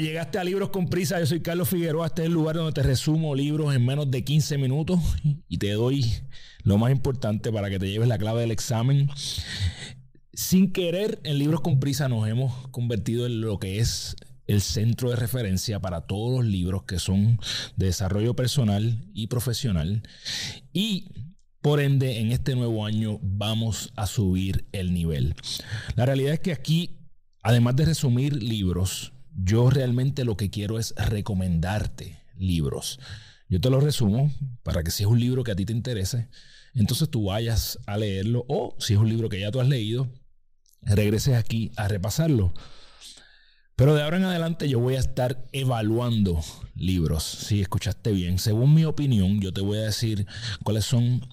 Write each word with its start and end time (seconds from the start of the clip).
llegaste 0.00 0.38
a 0.38 0.44
Libros 0.44 0.70
con 0.70 0.88
Prisa. 0.88 1.18
Yo 1.20 1.26
soy 1.26 1.40
Carlos 1.40 1.68
Figueroa. 1.68 2.06
Este 2.06 2.22
es 2.22 2.26
el 2.26 2.32
lugar 2.32 2.56
donde 2.56 2.72
te 2.72 2.82
resumo 2.82 3.34
libros 3.34 3.74
en 3.74 3.84
menos 3.84 4.10
de 4.10 4.24
15 4.24 4.58
minutos 4.58 5.00
y 5.48 5.58
te 5.58 5.72
doy 5.72 6.04
lo 6.62 6.78
más 6.78 6.92
importante 6.92 7.52
para 7.52 7.70
que 7.70 7.78
te 7.78 7.90
lleves 7.90 8.08
la 8.08 8.18
clave 8.18 8.40
del 8.40 8.50
examen. 8.50 9.08
Sin 10.32 10.72
querer, 10.72 11.20
en 11.24 11.38
Libros 11.38 11.60
con 11.60 11.80
Prisa 11.80 12.08
nos 12.08 12.28
hemos 12.28 12.68
convertido 12.68 13.26
en 13.26 13.40
lo 13.40 13.58
que 13.58 13.78
es 13.78 14.16
el 14.46 14.60
centro 14.62 15.10
de 15.10 15.16
referencia 15.16 15.80
para 15.80 16.02
todos 16.02 16.42
los 16.42 16.50
libros 16.50 16.82
que 16.84 16.98
son 16.98 17.38
de 17.76 17.86
desarrollo 17.86 18.34
personal 18.34 19.04
y 19.12 19.26
profesional. 19.26 20.02
Y 20.72 21.08
por 21.60 21.80
ende, 21.80 22.20
en 22.20 22.32
este 22.32 22.56
nuevo 22.56 22.86
año 22.86 23.18
vamos 23.22 23.92
a 23.96 24.06
subir 24.06 24.66
el 24.72 24.94
nivel. 24.94 25.34
La 25.94 26.06
realidad 26.06 26.32
es 26.32 26.40
que 26.40 26.52
aquí, 26.52 26.96
además 27.42 27.76
de 27.76 27.84
resumir 27.84 28.42
libros, 28.42 29.12
yo 29.42 29.70
realmente 29.70 30.24
lo 30.24 30.36
que 30.36 30.50
quiero 30.50 30.78
es 30.78 30.94
recomendarte 30.96 32.22
libros. 32.36 32.98
Yo 33.48 33.60
te 33.60 33.70
lo 33.70 33.80
resumo 33.80 34.32
para 34.62 34.82
que 34.82 34.90
si 34.90 35.02
es 35.02 35.08
un 35.08 35.20
libro 35.20 35.42
que 35.42 35.52
a 35.52 35.56
ti 35.56 35.64
te 35.64 35.72
interese, 35.72 36.28
entonces 36.74 37.10
tú 37.10 37.24
vayas 37.24 37.78
a 37.86 37.96
leerlo 37.96 38.44
o 38.48 38.76
si 38.78 38.94
es 38.94 38.98
un 38.98 39.08
libro 39.08 39.28
que 39.28 39.40
ya 39.40 39.50
tú 39.50 39.60
has 39.60 39.68
leído, 39.68 40.08
regreses 40.82 41.34
aquí 41.34 41.72
a 41.76 41.88
repasarlo. 41.88 42.54
Pero 43.74 43.94
de 43.94 44.02
ahora 44.02 44.18
en 44.18 44.24
adelante 44.24 44.68
yo 44.68 44.78
voy 44.78 44.96
a 44.96 45.00
estar 45.00 45.48
evaluando 45.52 46.40
libros. 46.74 47.24
Si 47.24 47.60
escuchaste 47.60 48.12
bien, 48.12 48.38
según 48.38 48.74
mi 48.74 48.84
opinión, 48.84 49.40
yo 49.40 49.52
te 49.52 49.62
voy 49.62 49.78
a 49.78 49.82
decir 49.82 50.26
cuáles 50.62 50.84
son 50.84 51.26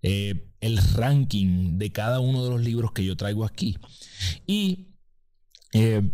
eh, 0.00 0.50
el 0.60 0.78
ranking 0.78 1.78
de 1.78 1.92
cada 1.92 2.20
uno 2.20 2.42
de 2.42 2.50
los 2.50 2.60
libros 2.62 2.92
que 2.92 3.04
yo 3.04 3.16
traigo 3.16 3.44
aquí. 3.44 3.76
Y 4.46 4.94
eh, 5.74 6.10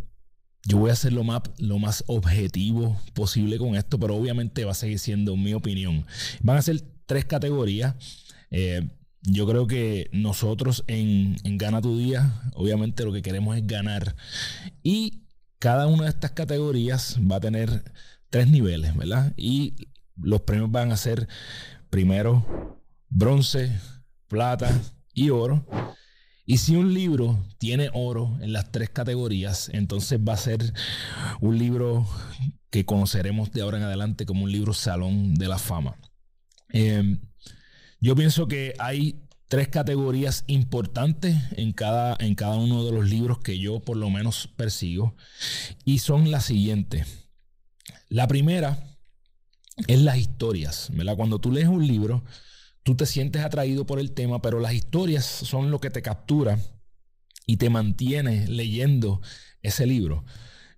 yo 0.69 0.77
voy 0.77 0.91
a 0.91 0.97
ser 0.97 1.14
lo 1.14 1.24
más, 1.24 1.41
lo 1.56 1.78
más 1.78 2.05
objetivo 2.08 3.00
posible 3.14 3.56
con 3.56 3.74
esto, 3.74 3.98
pero 3.98 4.14
obviamente 4.14 4.66
va 4.66 4.72
a 4.72 4.74
seguir 4.74 4.98
siendo 4.98 5.34
mi 5.34 5.55
opinión. 5.55 6.05
Van 6.42 6.58
a 6.58 6.62
ser 6.62 6.83
tres 7.06 7.24
categorías. 7.24 7.94
Eh, 8.50 8.86
yo 9.22 9.46
creo 9.46 9.66
que 9.66 10.11
nosotros 10.12 10.84
en, 10.86 11.36
Gana 11.56 11.80
tu 11.80 11.96
Día, 11.96 12.42
obviamente 12.52 13.02
lo 13.05 13.14
que 13.14 13.22
queremos 13.22 13.56
es 13.56 13.66
ganar. 13.66 14.14
Y 14.83 15.22
cada 15.58 15.86
una 15.86 16.05
de 16.05 16.11
estas 16.11 16.33
categorías 16.33 17.19
va 17.19 17.36
a 17.36 17.41
tener 17.41 17.91
tres 18.28 18.48
niveles, 18.48 18.94
¿verdad? 18.94 19.33
Y 19.39 19.89
los 20.16 20.42
premios 20.42 20.70
van 20.70 20.92
a 20.92 20.98
ser 20.98 21.28
primero 21.89 22.78
bronce, 23.08 23.72
plata 24.28 24.70
y 25.14 25.30
oro. 25.30 25.66
Y 26.50 26.56
si 26.56 26.77
un 26.77 26.94
libro 26.94 27.44
tiene 27.58 27.91
oro 27.92 28.38
en 28.41 28.54
las 28.54 28.72
tres 28.72 28.88
categorías, 28.88 29.68
entonces 29.74 30.18
va 30.18 30.32
a 30.32 30.38
ser 30.38 30.72
un 31.42 31.58
libro 31.58 32.08
que 32.70 32.86
conoceremos 32.86 33.52
de 33.52 33.60
ahora 33.60 33.77
en 33.77 33.82
adelante 33.82 34.24
como 34.24 34.44
un 34.44 34.50
libro 34.50 34.72
Salón 34.72 35.34
de 35.34 35.46
la 35.46 35.58
Fama. 35.58 35.98
Eh, 36.72 37.18
yo 38.00 38.16
pienso 38.16 38.48
que 38.48 38.72
hay 38.78 39.20
tres 39.48 39.68
categorías 39.68 40.44
importantes 40.46 41.36
en 41.52 41.74
cada, 41.74 42.16
en 42.18 42.34
cada 42.34 42.56
uno 42.56 42.83
de 42.83 42.92
los 42.92 43.06
libros 43.06 43.40
que 43.40 43.58
yo 43.58 43.80
por 43.80 43.98
lo 43.98 44.08
menos 44.08 44.48
persigo. 44.56 45.16
Y 45.84 45.98
son 45.98 46.30
las 46.30 46.46
siguientes. 46.46 47.28
La 48.08 48.27
primera 48.27 48.96
es 49.86 50.00
las 50.00 50.16
historias. 50.16 50.88
¿verdad? 50.94 51.14
Cuando 51.14 51.40
tú 51.40 51.52
lees 51.52 51.68
un 51.68 51.86
libro, 51.86 52.24
tú 52.88 52.96
te 52.96 53.04
sientes 53.04 53.44
atraído 53.44 53.84
por 53.84 54.00
el 54.00 54.12
tema, 54.12 54.40
pero 54.40 54.60
las 54.60 54.72
historias 54.72 55.26
son 55.26 55.70
lo 55.70 55.78
que 55.78 55.90
te 55.90 56.00
captura 56.00 56.58
y 57.44 57.58
te 57.58 57.68
mantiene 57.68 58.48
leyendo 58.48 59.20
ese 59.60 59.84
libro. 59.84 60.24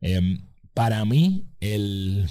Em, 0.01 0.49
para 0.75 1.05
mí, 1.05 1.47
el 1.61 2.29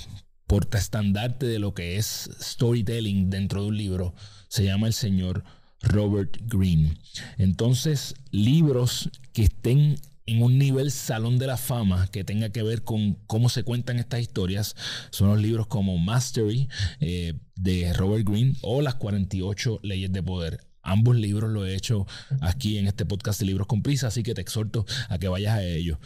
portaestandarte 0.47 1.45
de 1.45 1.59
lo 1.59 1.73
que 1.73 1.95
es 1.95 2.29
storytelling 2.41 3.29
dentro 3.29 3.61
de 3.61 3.67
un 3.69 3.77
libro 3.77 4.13
se 4.49 4.65
llama 4.65 4.85
el 4.85 4.91
señor 4.93 5.45
Robert 5.81 6.35
Greene. 6.41 6.97
Entonces, 7.37 8.15
libros 8.31 9.09
que 9.31 9.43
estén 9.43 9.95
en 10.29 10.43
un 10.43 10.59
nivel 10.59 10.91
salón 10.91 11.39
de 11.39 11.47
la 11.47 11.57
fama 11.57 12.07
que 12.11 12.23
tenga 12.23 12.49
que 12.49 12.61
ver 12.61 12.83
con 12.83 13.15
cómo 13.25 13.49
se 13.49 13.63
cuentan 13.63 13.97
estas 13.97 14.21
historias 14.21 14.75
son 15.09 15.29
los 15.29 15.41
libros 15.41 15.67
como 15.67 15.97
Mastery 15.97 16.69
eh, 16.99 17.33
de 17.55 17.93
Robert 17.93 18.27
Greene 18.27 18.53
o 18.61 18.81
Las 18.81 18.95
48 18.95 19.79
leyes 19.81 20.11
de 20.11 20.21
poder. 20.21 20.59
Ambos 20.83 21.15
libros 21.15 21.49
lo 21.51 21.65
he 21.65 21.75
hecho 21.75 22.05
aquí 22.41 22.77
en 22.77 22.87
este 22.87 23.05
podcast 23.05 23.39
de 23.39 23.47
Libros 23.47 23.67
con 23.67 23.81
Prisa, 23.81 24.07
así 24.07 24.23
que 24.23 24.33
te 24.33 24.41
exhorto 24.41 24.85
a 25.09 25.17
que 25.17 25.27
vayas 25.27 25.57
a 25.57 25.63
ellos. 25.63 25.97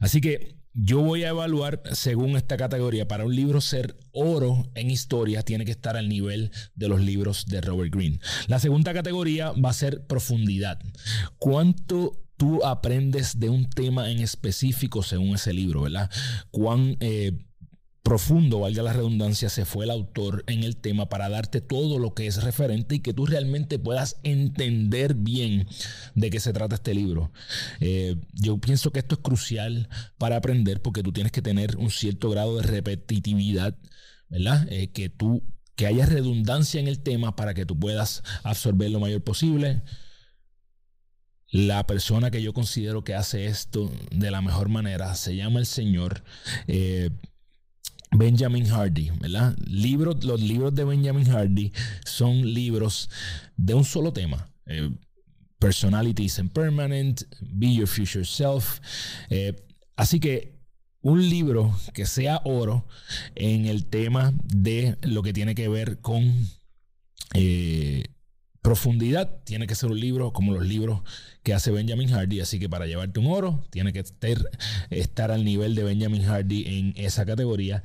Así 0.00 0.20
que 0.20 0.54
yo 0.74 1.00
voy 1.00 1.24
a 1.24 1.30
evaluar 1.30 1.82
según 1.92 2.36
esta 2.36 2.56
categoría. 2.56 3.08
Para 3.08 3.24
un 3.24 3.34
libro 3.34 3.60
ser 3.60 3.96
oro 4.12 4.70
en 4.74 4.90
historia, 4.90 5.42
tiene 5.42 5.64
que 5.64 5.70
estar 5.70 5.96
al 5.96 6.08
nivel 6.08 6.50
de 6.74 6.88
los 6.88 7.00
libros 7.00 7.46
de 7.46 7.60
Robert 7.60 7.94
Greene. 7.94 8.20
La 8.48 8.58
segunda 8.58 8.94
categoría 8.94 9.52
va 9.52 9.70
a 9.70 9.74
ser 9.74 10.06
profundidad. 10.06 10.78
¿Cuánto 11.38 12.21
tú 12.42 12.64
aprendes 12.64 13.38
de 13.38 13.50
un 13.50 13.70
tema 13.70 14.10
en 14.10 14.18
específico 14.18 15.04
según 15.04 15.36
ese 15.36 15.52
libro, 15.52 15.82
verdad? 15.82 16.10
¿Cuán 16.50 16.96
eh, 16.98 17.38
profundo, 18.02 18.58
valga 18.58 18.82
la 18.82 18.92
redundancia, 18.92 19.48
se 19.48 19.64
fue 19.64 19.84
el 19.84 19.92
autor 19.92 20.42
en 20.48 20.64
el 20.64 20.76
tema 20.76 21.08
para 21.08 21.28
darte 21.28 21.60
todo 21.60 22.00
lo 22.00 22.14
que 22.14 22.26
es 22.26 22.42
referente 22.42 22.96
y 22.96 22.98
que 22.98 23.14
tú 23.14 23.26
realmente 23.26 23.78
puedas 23.78 24.16
entender 24.24 25.14
bien 25.14 25.68
de 26.16 26.30
qué 26.30 26.40
se 26.40 26.52
trata 26.52 26.74
este 26.74 26.94
libro. 26.94 27.30
Eh, 27.78 28.16
yo 28.32 28.58
pienso 28.58 28.90
que 28.90 28.98
esto 28.98 29.14
es 29.14 29.20
crucial 29.20 29.88
para 30.18 30.34
aprender 30.34 30.82
porque 30.82 31.04
tú 31.04 31.12
tienes 31.12 31.30
que 31.30 31.42
tener 31.42 31.76
un 31.76 31.90
cierto 31.90 32.28
grado 32.28 32.56
de 32.56 32.64
repetitividad, 32.64 33.76
¿verdad? 34.30 34.66
Eh, 34.68 34.90
que 34.90 35.10
tú, 35.10 35.44
que 35.76 35.86
haya 35.86 36.06
redundancia 36.06 36.80
en 36.80 36.88
el 36.88 37.04
tema 37.04 37.36
para 37.36 37.54
que 37.54 37.66
tú 37.66 37.78
puedas 37.78 38.24
absorber 38.42 38.90
lo 38.90 38.98
mayor 38.98 39.22
posible. 39.22 39.82
La 41.52 41.86
persona 41.86 42.30
que 42.30 42.42
yo 42.42 42.52
considero 42.54 43.04
que 43.04 43.14
hace 43.14 43.46
esto 43.46 43.92
de 44.10 44.30
la 44.30 44.40
mejor 44.40 44.68
manera 44.70 45.14
se 45.14 45.36
llama 45.36 45.60
el 45.60 45.66
Señor. 45.66 46.24
Eh, 46.66 47.10
Benjamin 48.10 48.66
Hardy, 48.66 49.10
¿verdad? 49.20 49.56
Los 49.66 50.40
libros 50.40 50.74
de 50.74 50.84
Benjamin 50.84 51.26
Hardy 51.26 51.72
son 52.04 52.54
libros 52.54 53.08
de 53.56 53.74
un 53.74 53.84
solo 53.84 54.12
tema. 54.12 54.48
Eh, 54.66 54.90
personality 55.58 56.24
is 56.24 56.38
impermanent, 56.38 57.22
Be 57.40 57.74
Your 57.74 57.86
Future 57.86 58.24
Self. 58.24 58.80
Eh, 59.30 59.54
así 59.96 60.20
que 60.20 60.58
un 61.02 61.28
libro 61.28 61.76
que 61.94 62.06
sea 62.06 62.40
oro 62.44 62.86
en 63.34 63.66
el 63.66 63.86
tema 63.86 64.32
de 64.44 64.96
lo 65.02 65.22
que 65.22 65.32
tiene 65.32 65.54
que 65.54 65.68
ver 65.68 66.00
con 66.00 66.48
eh, 67.34 68.04
profundidad, 68.62 69.42
tiene 69.44 69.66
que 69.66 69.74
ser 69.74 69.90
un 69.90 69.98
libro 69.98 70.32
como 70.32 70.52
los 70.52 70.64
libros 70.64 71.02
que 71.42 71.52
hace 71.52 71.72
Benjamin 71.72 72.08
Hardy. 72.08 72.40
Así 72.40 72.58
que 72.58 72.68
para 72.68 72.86
llevarte 72.86 73.18
un 73.18 73.26
oro, 73.26 73.66
tiene 73.70 73.92
que 73.92 73.98
estar, 74.90 75.30
al 75.30 75.44
nivel 75.44 75.74
de 75.74 75.82
Benjamin 75.82 76.22
Hardy 76.22 76.64
en 76.78 76.94
esa 76.96 77.26
categoría. 77.26 77.82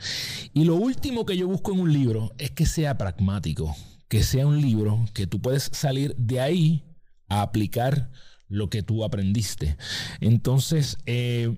Y 0.53 0.65
lo 0.65 0.75
último 0.75 1.25
que 1.25 1.35
yo 1.35 1.47
busco 1.47 1.73
en 1.73 1.79
un 1.79 1.91
libro 1.91 2.31
es 2.37 2.51
que 2.51 2.67
sea 2.67 2.97
pragmático, 2.97 3.75
que 4.07 4.23
sea 4.23 4.45
un 4.45 4.61
libro 4.61 5.03
que 5.13 5.25
tú 5.25 5.41
puedes 5.41 5.63
salir 5.73 6.15
de 6.15 6.39
ahí 6.39 6.83
a 7.27 7.41
aplicar 7.41 8.11
lo 8.47 8.69
que 8.69 8.83
tú 8.83 9.03
aprendiste. 9.03 9.77
Entonces, 10.21 10.97
eh, 11.07 11.57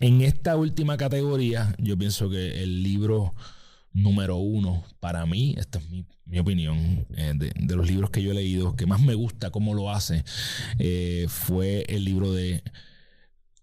en 0.00 0.20
esta 0.20 0.56
última 0.56 0.96
categoría, 0.96 1.74
yo 1.78 1.96
pienso 1.96 2.28
que 2.28 2.62
el 2.62 2.82
libro 2.82 3.34
número 3.92 4.36
uno 4.36 4.84
para 5.00 5.26
mí, 5.26 5.54
esta 5.58 5.78
es 5.78 5.88
mi, 5.90 6.38
opinión, 6.38 7.06
eh, 7.16 7.32
de, 7.34 7.76
los 7.76 7.86
libros 7.86 8.10
que 8.10 8.22
yo 8.22 8.32
he 8.32 8.34
leído, 8.34 8.76
que 8.76 8.86
más 8.86 9.00
me 9.00 9.14
gusta 9.14 9.50
cómo 9.50 9.74
lo 9.74 9.90
hace, 9.90 10.24
eh, 10.78 11.26
fue 11.28 11.84
el 11.88 12.04
libro 12.04 12.32
de 12.32 12.62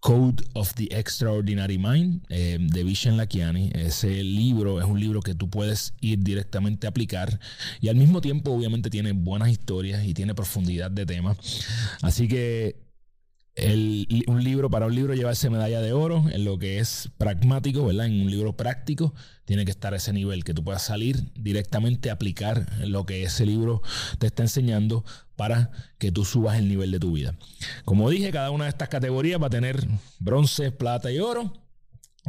Code 0.00 0.44
of 0.54 0.74
the 0.74 0.88
Extraordinary 0.90 1.78
Mind 1.78 2.24
eh, 2.28 2.58
de 2.60 2.84
Vishen 2.84 3.16
Lakiani. 3.16 3.72
Ese 3.74 4.22
libro 4.22 4.80
es 4.80 4.86
un 4.86 5.00
libro 5.00 5.20
que 5.20 5.34
tú 5.34 5.50
puedes 5.50 5.94
ir 6.00 6.20
directamente 6.20 6.86
a 6.86 6.90
aplicar 6.90 7.40
y 7.80 7.88
al 7.88 7.96
mismo 7.96 8.20
tiempo 8.20 8.52
obviamente 8.52 8.90
tiene 8.90 9.12
buenas 9.12 9.48
historias 9.48 10.04
y 10.04 10.14
tiene 10.14 10.34
profundidad 10.34 10.90
de 10.90 11.06
temas. 11.06 11.38
Así 12.02 12.28
que 12.28 12.85
un 13.56 14.44
libro, 14.44 14.68
para 14.68 14.86
un 14.86 14.94
libro 14.94 15.14
llevarse 15.14 15.48
medalla 15.48 15.80
de 15.80 15.92
oro 15.92 16.24
en 16.30 16.44
lo 16.44 16.58
que 16.58 16.78
es 16.78 17.10
pragmático, 17.16 17.86
¿verdad? 17.86 18.06
En 18.06 18.20
un 18.20 18.30
libro 18.30 18.54
práctico 18.56 19.14
tiene 19.46 19.64
que 19.64 19.70
estar 19.70 19.94
a 19.94 19.96
ese 19.96 20.12
nivel, 20.12 20.44
que 20.44 20.52
tú 20.52 20.62
puedas 20.62 20.82
salir 20.82 21.32
directamente 21.34 22.10
a 22.10 22.14
aplicar 22.14 22.66
lo 22.86 23.06
que 23.06 23.22
ese 23.22 23.46
libro 23.46 23.82
te 24.18 24.26
está 24.26 24.42
enseñando 24.42 25.04
para 25.36 25.70
que 25.98 26.12
tú 26.12 26.24
subas 26.24 26.58
el 26.58 26.68
nivel 26.68 26.90
de 26.90 26.98
tu 26.98 27.12
vida. 27.12 27.34
Como 27.84 28.10
dije, 28.10 28.30
cada 28.30 28.50
una 28.50 28.64
de 28.64 28.70
estas 28.70 28.88
categorías 28.88 29.40
va 29.40 29.46
a 29.46 29.50
tener 29.50 29.86
bronce, 30.18 30.70
plata 30.70 31.10
y 31.10 31.18
oro. 31.18 31.52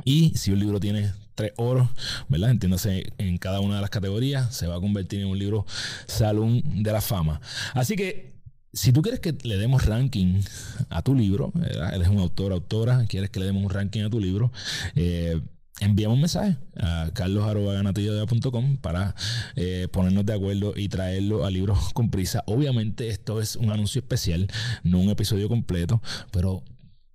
Y 0.05 0.31
si 0.37 0.51
un 0.51 0.59
libro 0.59 0.79
tiene 0.79 1.11
tres 1.35 1.51
oros, 1.57 1.89
¿verdad? 2.29 2.51
Entiéndase, 2.51 3.11
en 3.17 3.37
cada 3.37 3.59
una 3.59 3.75
de 3.75 3.81
las 3.81 3.89
categorías 3.89 4.55
se 4.55 4.67
va 4.67 4.75
a 4.75 4.79
convertir 4.79 5.19
en 5.21 5.27
un 5.27 5.37
libro 5.37 5.65
Salón 6.05 6.83
de 6.83 6.91
la 6.91 7.01
Fama. 7.01 7.41
Así 7.73 7.95
que 7.95 8.36
si 8.77 8.93
tú 8.93 9.01
quieres 9.01 9.19
que 9.19 9.35
le 9.41 9.57
demos 9.57 9.85
ranking 9.85 10.41
a 10.89 11.01
tu 11.01 11.15
libro, 11.15 11.51
eres 11.93 12.07
un 12.09 12.19
autor, 12.19 12.51
autora, 12.51 13.05
quieres 13.07 13.31
que 13.31 13.39
le 13.39 13.47
demos 13.47 13.63
un 13.63 13.71
ranking 13.71 14.01
a 14.01 14.09
tu 14.09 14.19
libro, 14.19 14.51
eh, 14.95 15.41
enviamos 15.79 16.15
un 16.15 16.21
mensaje 16.21 16.57
a 16.79 17.09
carlos.ganatillo.com 17.13 18.77
para 18.77 19.15
eh, 19.55 19.87
ponernos 19.91 20.25
de 20.27 20.33
acuerdo 20.33 20.73
y 20.75 20.89
traerlo 20.89 21.43
a 21.43 21.49
libros 21.49 21.91
con 21.93 22.11
prisa. 22.11 22.43
Obviamente 22.45 23.09
esto 23.09 23.41
es 23.41 23.55
un 23.55 23.71
anuncio 23.71 23.99
especial, 23.99 24.47
no 24.83 24.99
un 24.99 25.09
episodio 25.09 25.49
completo, 25.49 25.99
pero 26.31 26.63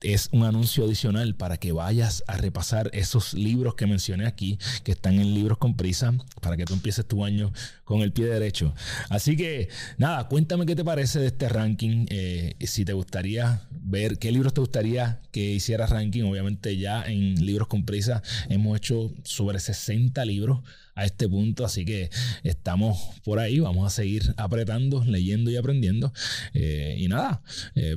es 0.02 0.28
un 0.32 0.44
anuncio 0.44 0.84
adicional 0.84 1.34
para 1.34 1.56
que 1.56 1.72
vayas 1.72 2.24
a 2.26 2.36
repasar 2.36 2.90
esos 2.92 3.34
libros 3.34 3.74
que 3.74 3.86
mencioné 3.86 4.26
aquí, 4.26 4.58
que 4.84 4.92
están 4.92 5.18
en 5.18 5.34
libros 5.34 5.58
con 5.58 5.76
prisa, 5.76 6.14
para 6.40 6.56
que 6.56 6.64
tú 6.64 6.74
empieces 6.74 7.06
tu 7.06 7.24
año 7.24 7.52
con 7.84 8.02
el 8.02 8.12
pie 8.12 8.26
derecho. 8.26 8.74
Así 9.08 9.36
que 9.36 9.68
nada, 9.98 10.28
cuéntame 10.28 10.66
qué 10.66 10.76
te 10.76 10.84
parece 10.84 11.20
de 11.20 11.26
este 11.28 11.48
ranking, 11.48 12.06
eh, 12.10 12.54
si 12.60 12.84
te 12.84 12.92
gustaría 12.92 13.62
ver 13.70 14.18
qué 14.18 14.32
libros 14.32 14.54
te 14.54 14.60
gustaría 14.60 15.20
que 15.30 15.40
hiciera 15.52 15.86
ranking. 15.86 16.22
Obviamente 16.24 16.76
ya 16.76 17.04
en 17.04 17.44
libros 17.44 17.68
con 17.68 17.84
prisa 17.84 18.22
hemos 18.48 18.76
hecho 18.76 19.12
sobre 19.24 19.58
60 19.58 20.24
libros 20.24 20.60
a 20.94 21.04
este 21.04 21.28
punto, 21.28 21.64
así 21.64 21.84
que 21.84 22.10
estamos 22.42 22.98
por 23.24 23.38
ahí, 23.38 23.60
vamos 23.60 23.86
a 23.86 23.90
seguir 23.90 24.34
apretando, 24.36 25.04
leyendo 25.04 25.50
y 25.50 25.56
aprendiendo. 25.56 26.12
Eh, 26.54 26.96
y 26.98 27.08
nada, 27.08 27.42
eh, 27.74 27.96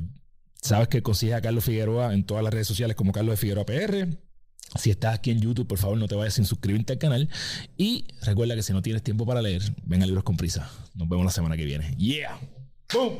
Sabes 0.66 0.88
que 0.88 1.00
consigues 1.00 1.36
a 1.36 1.40
Carlos 1.40 1.62
Figueroa 1.62 2.12
en 2.12 2.24
todas 2.24 2.42
las 2.42 2.52
redes 2.52 2.66
sociales 2.66 2.96
como 2.96 3.12
Carlos 3.12 3.34
de 3.34 3.36
Figueroa 3.36 3.64
PR. 3.64 4.08
Si 4.74 4.90
estás 4.90 5.14
aquí 5.14 5.30
en 5.30 5.40
YouTube, 5.40 5.68
por 5.68 5.78
favor, 5.78 5.96
no 5.96 6.08
te 6.08 6.16
vayas 6.16 6.34
sin 6.34 6.44
suscribirte 6.44 6.94
al 6.94 6.98
canal. 6.98 7.28
Y 7.76 8.08
recuerda 8.22 8.56
que 8.56 8.64
si 8.64 8.72
no 8.72 8.82
tienes 8.82 9.04
tiempo 9.04 9.24
para 9.24 9.40
leer, 9.40 9.62
ven 9.84 10.02
a 10.02 10.06
Libros 10.06 10.24
con 10.24 10.36
Prisa. 10.36 10.68
Nos 10.96 11.08
vemos 11.08 11.24
la 11.24 11.30
semana 11.30 11.56
que 11.56 11.64
viene. 11.64 11.94
¡Yeah! 11.96 12.36
¡Boom! 12.92 13.18